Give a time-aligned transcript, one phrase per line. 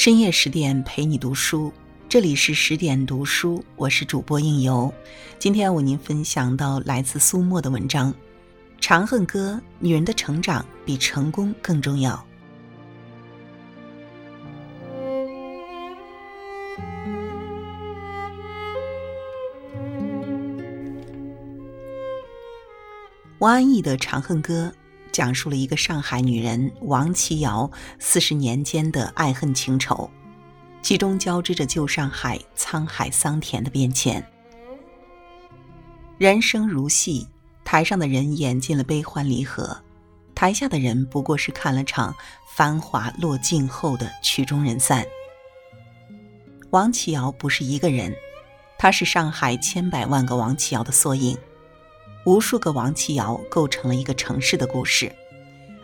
[0.00, 1.70] 深夜十点陪你读书，
[2.08, 4.90] 这里是十点读书，我是主播应由。
[5.38, 8.10] 今天为您分享到来自苏沫的文章
[8.80, 12.26] 《长恨歌》，女人的成长比成功更重要。
[23.40, 24.72] 王安忆的《长恨歌》。
[25.12, 30.10] 讲述了一个上海女人王琦瑶四十年间的爱恨情仇，
[30.82, 34.24] 其中交织着旧上海沧海桑田的变迁。
[36.18, 37.26] 人生如戏，
[37.64, 39.80] 台上的人演尽了悲欢离合，
[40.34, 42.14] 台下的人不过是看了场
[42.54, 45.04] 繁华落尽后的曲终人散。
[46.70, 48.14] 王琦瑶不是一个人，
[48.78, 51.36] 她是上海千百万个王琦瑶的缩影。
[52.26, 55.10] 无数个王琦瑶构成了一个城市的故事，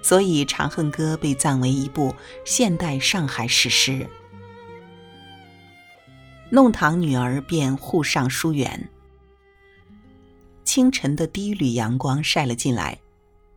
[0.02, 4.06] 所以《长恨歌》被赞为一部现代上海史诗。
[6.50, 8.88] 弄堂女儿便沪上书园。
[10.62, 12.98] 清晨的第一缕阳光晒了进来，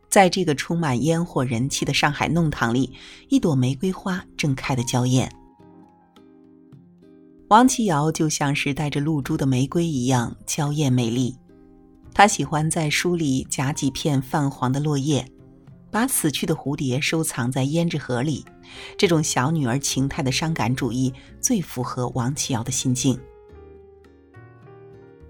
[0.10, 2.94] 在这个充满烟火人气的上海弄堂里，
[3.28, 5.30] 一朵玫瑰花正开得娇艳。
[7.50, 11.36] 王琦瑶就像是带着露珠的玫瑰一样娇艳美丽。
[12.20, 15.26] 他喜欢在书里夹几片泛黄的落叶，
[15.90, 18.44] 把死去的蝴蝶收藏在胭脂盒里。
[18.98, 23.18] 这种小女儿情态的伤感主义，最符合王琦瑶的心境。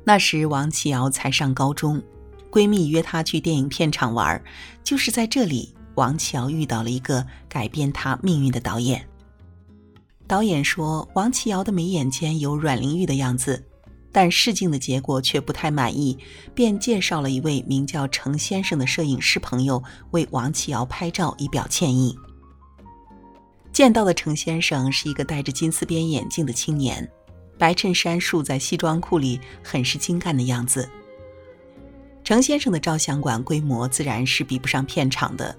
[0.03, 2.01] 那时王琦瑶才上高中，
[2.49, 4.43] 闺蜜约她去电影片场玩，
[4.83, 9.07] 就是在这里，王琦瑶遇到了一个改变她命运的导演。
[10.25, 13.63] 导演说，王琦瑶的眉眼间有阮玲玉的样子。
[14.11, 16.17] 但试镜的结果却不太满意，
[16.53, 22.17] 便介绍了一位名叫程先生的摄影师朋友为王琦尧拍照，以表歉意。
[23.71, 27.07] 见到的程先生是一个戴着金丝边眼镜的青年，
[27.57, 30.89] 白衬衫束在西装裤里，很是精干的样子。
[32.23, 35.55] 程先生的照相馆规模自然是比不上片场的，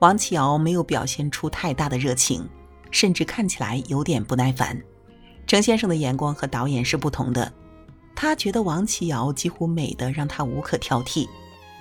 [0.00, 2.46] 王琦尧没有表现出太大的热情，
[2.90, 4.78] 甚至看起来有点不耐烦。
[5.46, 7.50] 程先生的眼光和导演是不同的。
[8.16, 11.28] 他觉得王琦瑶几乎美得让他无可挑剔，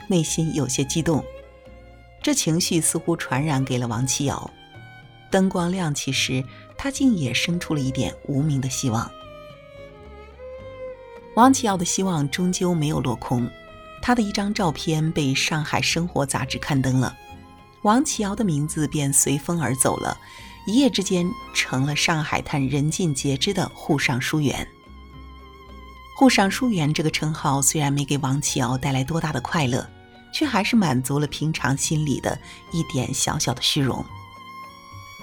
[0.08, 1.24] 内心有些激动，
[2.22, 4.52] 这情绪似乎传染给了王琦瑶。
[5.30, 6.44] 灯光亮起时，
[6.78, 9.10] 他竟也生出了一点无名的希望。
[11.36, 13.50] 王琦瑶的希望终究没有落空，
[14.02, 17.18] 他的一张照片被《上海生活》杂志刊登了，
[17.82, 20.16] 王琦瑶的名字便随风而走了，
[20.68, 24.68] 一夜之间成了上海滩人尽皆知的沪上书园。
[26.16, 29.88] 沪上书园这个称号虽然没给王琦尧带来多大的快乐，
[30.31, 32.38] 却还是满足了平常心里的
[32.72, 34.06] 一点小小的虚荣。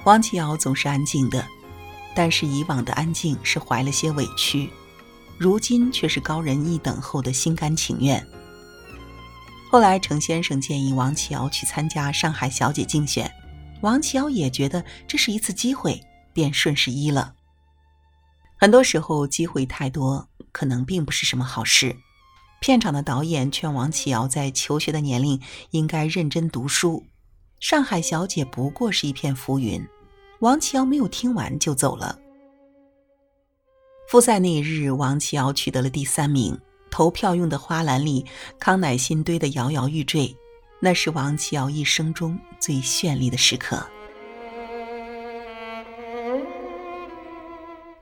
[0.05, 1.47] 王琦尧总是安静的，
[2.15, 4.69] 但是以往的安静是怀了些委屈，
[5.39, 8.27] 如今却是高人一等后的心甘情愿。
[9.71, 13.31] 后来程先生建议王琦尧去参加上海小姐竞选，
[13.83, 16.03] 王琦尧也觉得这是一次机会，
[16.33, 17.35] 便顺势依了。
[18.61, 20.29] 很多时候机会太多。
[20.53, 21.97] 可能并不是什么好事。
[22.61, 25.41] 片场的导演劝王琦瑶在求学的年龄
[25.71, 27.05] 应该认真读书。
[27.61, 29.81] 上海小姐不过是一片浮云。
[30.41, 32.19] 王琦瑶没有听完就走了。
[34.09, 36.59] 复赛那日，王琦瑶取得了第三名。
[36.91, 38.27] 投票用的花篮里，
[38.59, 40.37] 康乃馨堆得摇摇欲坠。
[40.81, 43.89] 那是王琦瑶一生中最绚丽的时刻。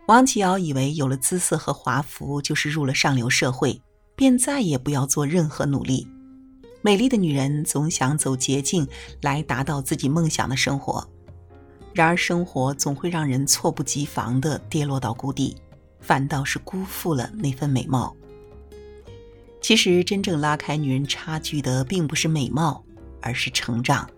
[0.09, 3.79] 王琦瑶以为有了姿色和华服就是入了上流社会，
[4.17, 6.09] 便再也不要做任何努力。
[6.81, 8.89] 美丽的女人总想走捷径
[9.21, 11.07] 来达到自己梦想的生活，
[11.93, 15.55] 然而生活总会让人猝不及防地跌落到谷底，
[16.01, 18.17] 反倒是辜负了那份美貌。
[19.61, 22.83] 其实，真正拉开女人差距的并不是美貌，
[23.21, 24.09] 而是成长。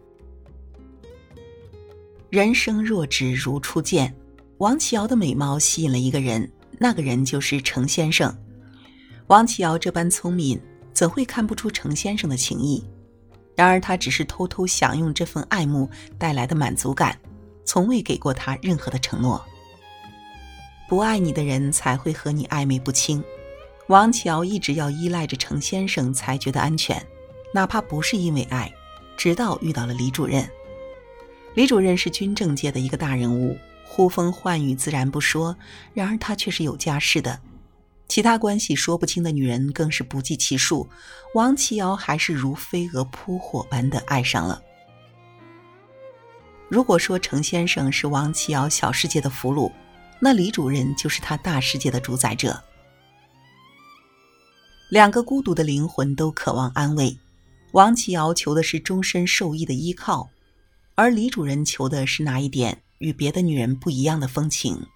[2.28, 4.14] 人生若只如初见。
[4.60, 6.46] 王琦瑶的美貌吸引了一个人，
[6.78, 8.30] 那个人就是程先生。
[9.28, 10.60] 王琦瑶这般聪明，
[10.92, 12.84] 怎会看不出程先生的情谊？
[13.56, 17.18] 然而他只是偷偷享用这份爱慕带来的满足感，
[17.64, 19.42] 从未给过他任何的承诺。
[20.86, 23.24] 不爱你的人才会和你暧昧不清。
[23.86, 27.02] 王琦尧一直要依赖着程先生才觉得安全，
[27.54, 28.70] 哪怕不是因为爱。
[29.16, 30.46] 直到遇到了李主任，
[31.54, 33.56] 李主任是军政界的一个大人物。
[33.92, 35.56] 呼风唤雨自然不说，
[35.92, 37.40] 然而他却是有家室的，
[38.06, 40.88] 其他关系说不清的女人更是不计其数。
[41.34, 44.62] 王琦瑶还是如飞蛾扑火般的爱上了。
[46.68, 49.72] 如果说程先生是王启尧小世界的俘虏，
[50.20, 52.62] 那李主任就是他大世界的主宰者。
[54.88, 57.18] 两个孤独的灵魂都渴望安慰，
[57.72, 60.30] 王启尧求的是终身受益的依靠，
[60.94, 64.86] 而李主任求的是哪一点与别的女人不一样的风情。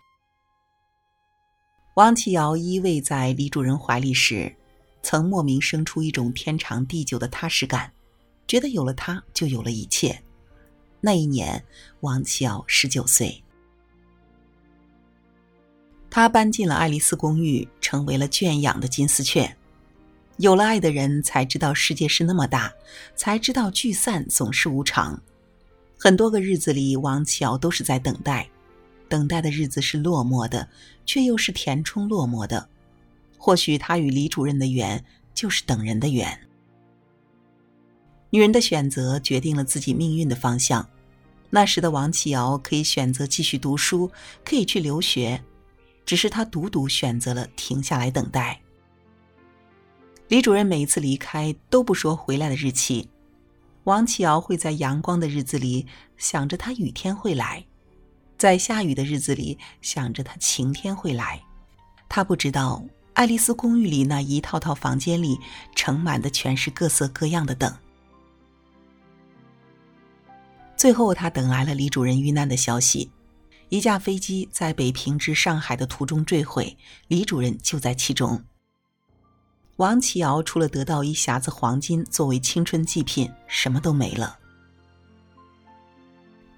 [1.94, 4.54] 王启尧依偎在李主任怀里时，
[5.02, 7.92] 曾莫名生出一种天长地久的踏实感，
[8.46, 10.22] 觉得有了他就有了一切。
[11.00, 11.64] 那一年，
[12.00, 13.42] 王启尧十九岁，
[16.10, 19.56] 他搬进了爱丽丝公寓，成为了圈养的金丝雀。
[20.38, 22.72] 有了爱的人，才知道世界是那么大，
[23.14, 25.22] 才知道聚散总是无常。
[26.04, 28.46] 很多个日子里，王启尧都是在等待，
[29.08, 30.68] 等待的日子是落寞的，
[31.06, 32.68] 却又是填充落寞的。
[33.38, 35.02] 或许他与李主任的缘，
[35.32, 36.38] 就是等人的缘。
[38.28, 40.86] 女人的选择决定了自己命运的方向。
[41.48, 44.10] 那时的王启尧可以选择继续读书，
[44.44, 45.42] 可以去留学，
[46.04, 48.60] 只是他独独选择了停下来等待。
[50.28, 53.08] 李主任每一次离开都不说回来的日期，
[53.84, 55.86] 王启尧会在阳光的日子里
[56.16, 57.64] 想着他雨天会来，
[58.38, 61.42] 在下雨的日子里想着他晴天会来。
[62.08, 62.82] 他不知道
[63.12, 65.38] 爱丽丝公寓里那一套套房间里
[65.74, 67.74] 盛满的全是各色各样的等。
[70.76, 73.10] 最后，他等来了李主任遇难的消息。
[73.70, 76.76] 一架飞机在北平至上海的途中坠毁，
[77.08, 78.44] 李主任就在其中。
[79.76, 84.38] 王启尧除了得到一匣子黄金作为青春祭品，什么都没了。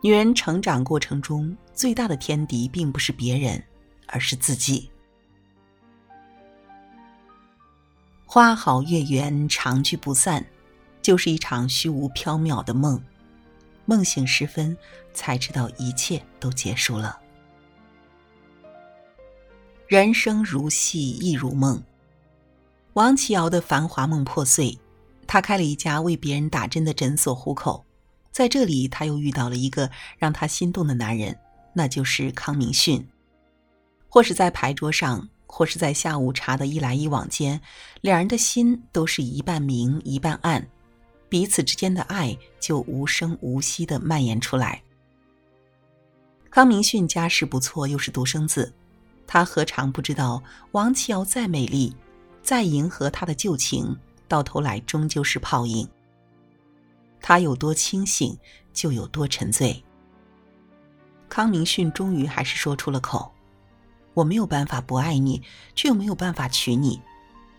[0.02, 3.62] 女人成长过程中最大的天敌，并不是别人，
[4.06, 4.90] 而是自己。
[8.26, 10.44] 花好月圆，长聚不散，
[11.00, 13.02] 就是一场虚无缥缈的梦。
[13.86, 14.76] 梦醒时分，
[15.14, 17.19] 才知道一切都结束了。
[19.86, 21.82] 人生如戏，亦如梦。
[22.96, 24.78] 王启尧的繁华梦破碎，
[25.26, 27.84] 他开了一家为别人打针的诊所糊口。
[28.32, 31.38] 在这里，他又遇到了一个让他心动的男人，
[31.75, 33.06] 那就是康明逊。
[34.08, 37.60] 或是在牌桌上，或是在下午茶的一来一往间，
[38.00, 40.66] 两人的心都是一半明一半暗。
[41.28, 44.82] 彼此之间的爱就无声无息地蔓延出来。
[46.48, 48.72] 康明逊家世不错，又是独生子，
[49.26, 51.94] 他何尝不知道王启尧再美丽，
[52.46, 53.98] 再迎合他的旧情，
[54.28, 55.88] 到头来终究是泡影。
[57.20, 58.38] 他有多清醒，
[58.72, 59.82] 就有多沉醉。
[61.28, 63.32] 康明逊终于还是说出了口
[64.14, 65.43] ：“我没有办法不爱你，
[65.75, 67.02] 却又没有办法娶你，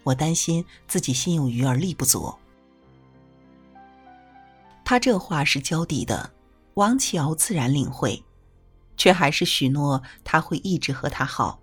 [0.04, 2.34] 我担心自己心有余而力不足。”
[4.86, 6.32] 他这话是交底的，
[6.76, 8.24] 王启尧自然领会，
[8.96, 11.60] 却还是许诺他会一直和他好，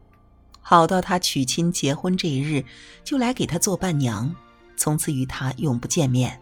[0.66, 2.64] 好到他娶亲结婚这一日
[3.04, 4.34] 就来给他做伴娘，
[4.76, 6.40] 从此与他永不见面。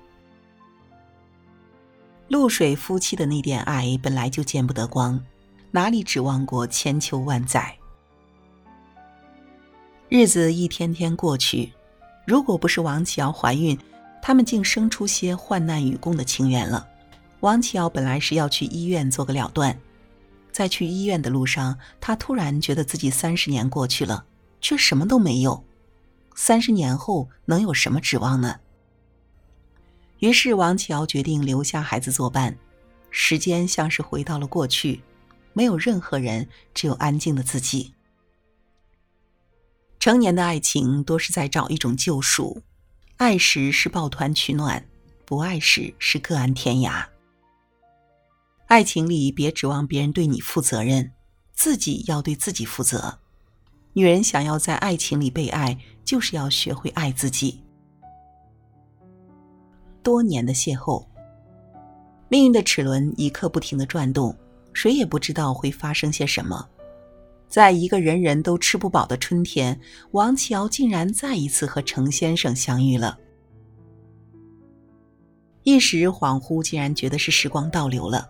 [2.29, 5.23] 露水夫妻的那点爱本来就见不得光，
[5.71, 7.77] 哪里指望过千秋万载？
[10.09, 11.73] 日子一天天过去，
[12.27, 13.79] 如果不是王启尧怀孕。
[14.25, 16.87] 他们竟生出些患难与共的情缘了。
[17.41, 19.77] 王启尧本来是要去医院做个了断，
[20.53, 24.27] 在去医院的路上，他突然觉得自己三十年过去了，
[24.61, 25.65] 却什么都没有。
[26.35, 28.61] 三十年后能有什么指望呢？
[30.21, 32.57] 于是王启尧决定留下孩子作伴。
[33.11, 35.03] 时间像是回到了过去，
[35.53, 37.93] 没有任何人，只有安静的自己。
[39.99, 42.63] 成年的爱情多是在找一种救赎。
[43.19, 44.89] 爱时是抱团取暖，
[45.27, 47.05] 不爱时是各安天涯。
[48.73, 51.13] 爱情里别指望别人对你负责任，
[51.53, 53.19] 自己要对自己负责。
[53.93, 57.63] 女人想要在爱情里被爱，就是要学会爱自己。
[60.03, 61.05] 多年的邂逅，
[62.31, 64.35] 命运的齿轮一刻不停的转动，
[64.73, 66.67] 谁也不知道会发生些什么。
[67.49, 69.79] 在一个人人都吃不饱的春天，
[70.13, 73.19] 王启尧竟然再一次和程先生相遇了。
[75.63, 78.27] 一时恍惚，竟然觉得是时光倒流了，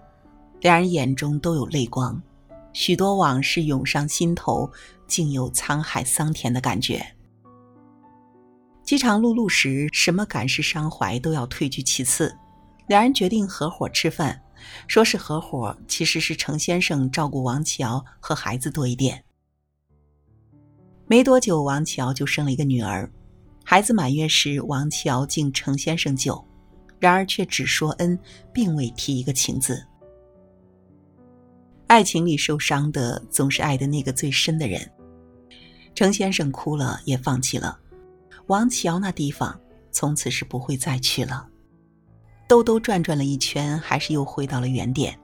[0.62, 2.22] 两人眼中都有泪光，
[2.72, 4.70] 许多往事涌上心头，
[5.08, 7.04] 竟有沧海桑田的感觉。
[8.84, 12.32] 饥肠辘辘时，什么感世伤怀都要退居其次，
[12.86, 14.40] 两人决定合伙吃饭。
[14.86, 19.24] 说是合伙，其实是程先生照顾王乔和孩子多一点。
[21.08, 23.10] 没多久，王乔就生了一个女儿。
[23.64, 26.44] 孩子满月时，王乔敬程先生酒，
[27.00, 28.16] 然而却只说恩，
[28.52, 29.84] 并未提一个情字。
[31.92, 34.80] 爱情里受伤的总是爱的那个最深的人。
[35.94, 37.78] 程先生哭了，也放弃了。
[38.46, 41.46] 王启尧那地方，从此是不会再去了。
[42.48, 45.20] 兜兜转转了一圈，还是又回到了原点。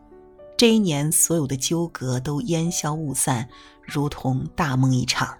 [0.58, 3.48] 这一年，所有的纠葛都烟消雾散，
[3.82, 5.34] 如同大梦一场。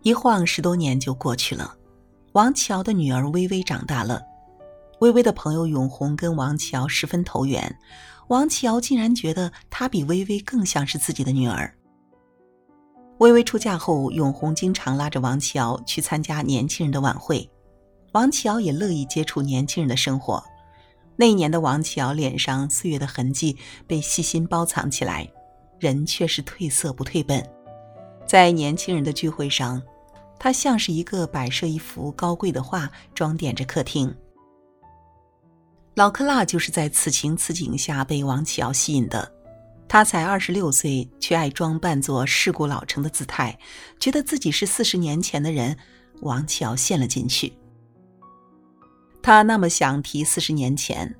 [0.00, 1.76] 一晃十多年就过去了，
[2.32, 4.22] 王乔的女儿微微长大了。
[5.00, 7.76] 微微的朋友永红跟王乔十分投缘，
[8.32, 11.70] 王启尧竟然觉得她比微微更像是自己的女儿。
[13.18, 17.46] 微微出嫁后，永红经常拉着王启尧去参加年轻人的晚会，
[18.12, 20.42] 王启尧也乐意接触年轻人的生活。
[21.14, 23.54] 那一年的王启尧脸上岁月的痕迹
[23.86, 25.30] 被细心包藏起来，
[25.78, 27.46] 人却是褪色不褪本。
[28.26, 29.82] 在年轻人的聚会上，
[30.38, 34.16] 他像是一个摆设一幅高贵的画，装点着客厅。
[35.94, 39.30] 老克拉就是在此情此景下被王启尧吸引的。
[39.86, 43.58] 他才二十六岁，却爱装扮作世故老成的姿态，
[44.00, 45.76] 觉得自己是四十年前的人。
[46.22, 47.52] 王启尧陷了进去。
[49.20, 51.14] 他那么想提四十年前，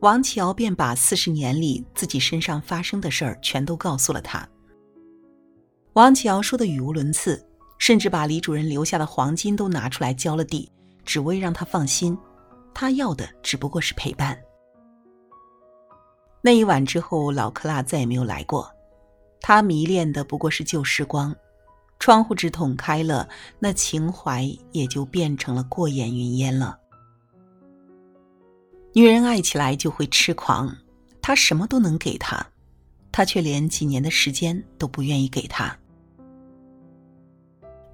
[0.00, 4.46] 王启尧便把四十年里自己身上发生的事儿全都告诉了他。
[5.94, 7.42] 王启尧说的语无伦次，
[7.78, 10.70] 甚至把李主任留下的黄金都拿出来交了地，
[11.06, 12.18] 只为让他放心。
[12.74, 14.38] 他要的只不过是陪伴。
[16.42, 18.70] 那一晚之后，老克拉再也没有来过。
[19.42, 21.34] 他迷恋的不过是旧时光，
[21.98, 26.78] 窗户纸捅开了，那情怀也就变成了过眼云烟了。
[28.92, 30.74] 女人爱起来就会痴狂，
[31.22, 32.44] 他什么都能给她，
[33.12, 35.76] 他却连几年的时间都不愿意给她。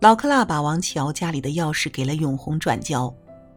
[0.00, 3.12] 老克拉把王启尧家里的钥匙给了永红转交，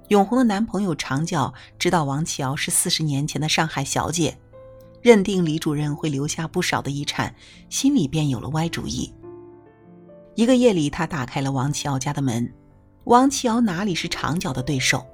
[0.10, 4.38] 永红的男朋友长角知道王启尧是四十年前的上海小姐。
[5.02, 7.34] 认定李主任会留下不少的遗产，
[7.70, 9.14] 心里便有了歪主意。
[10.36, 12.52] 一个夜里，他打开了王启尧家的门。
[13.06, 15.06] 王启尧哪里是长脚的对手？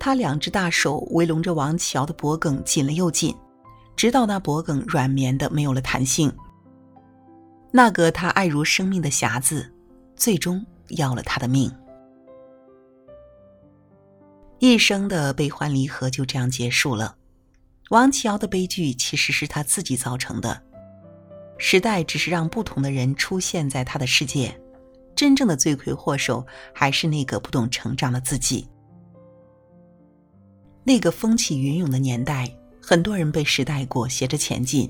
[0.00, 3.32] 他两只大手围拢着王启尧的脖颈，紧了又紧，
[3.94, 6.32] 直到那脖颈软绵的没有了弹性。
[7.70, 9.72] 那个他爱如生命的匣子，
[10.16, 11.72] 最终要了他的命。
[14.62, 17.16] 一生的悲欢离合就这样结束了。
[17.90, 20.62] 王琦尧的悲剧其实是他自己造成的，
[21.58, 24.56] 时代只是让不同的人出现在他的世界，
[25.16, 28.68] 真正的罪魁祸首还是那个不懂成长的自己。
[30.84, 32.48] 那个风起云涌的年代，
[32.80, 34.88] 很多人被时代裹挟着前进，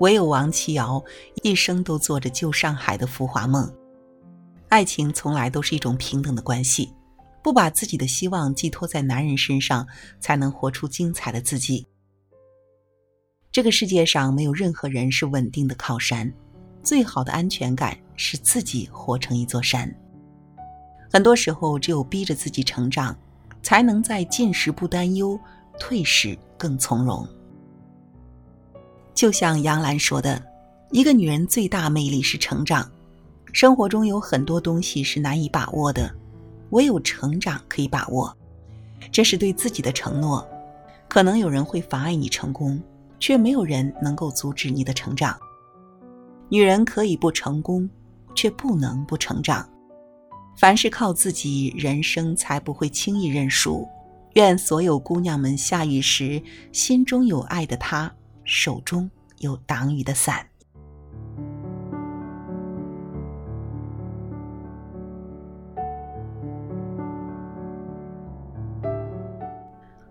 [0.00, 1.02] 唯有王琦尧
[1.42, 3.74] 一生都做着旧上海的浮华梦。
[4.68, 6.92] 爱情从来都是一种平等的关系，
[7.42, 9.86] 不把自己的希望寄托在男人身上，
[10.20, 11.86] 才能活出精彩的自己。
[13.52, 16.32] 这个世界上没有任何人是稳定的靠山，
[16.82, 19.92] 最好的安全感是自己活成一座山。
[21.12, 23.16] 很多时候，只有逼着自己成长，
[23.62, 25.38] 才能在进时不担忧，
[25.78, 27.26] 退时更从容。
[29.12, 30.40] 就像杨澜说的
[30.92, 32.88] ：“一个女人最大魅力是成长。
[33.52, 36.14] 生活中有很多东西是难以把握的，
[36.70, 38.36] 唯有成长可以把握。
[39.12, 40.46] 这是对自己的承诺。
[41.08, 42.80] 可能有人会妨碍你成功。”
[43.20, 45.38] 却没有人能够阻止你的成长。
[46.48, 47.86] 女人可以不成功，
[48.34, 49.68] 却不能不成长。
[50.56, 53.86] 凡是靠自己，人生才不会轻易认输。
[54.36, 58.10] 愿所有姑娘们下雨时，心中有爱的他，
[58.42, 59.10] 手中
[59.40, 60.46] 有挡雨的伞。